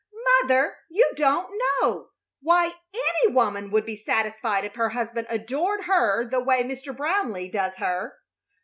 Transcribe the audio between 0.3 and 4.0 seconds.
"Mother, you don't know! Why, any woman would be